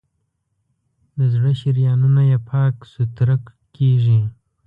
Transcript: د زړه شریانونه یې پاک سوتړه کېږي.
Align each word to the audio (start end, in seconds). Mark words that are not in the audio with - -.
د 1.17 1.19
زړه 1.33 1.51
شریانونه 1.61 2.21
یې 2.29 2.37
پاک 2.49 2.75
سوتړه 2.93 3.37
کېږي. 3.75 4.21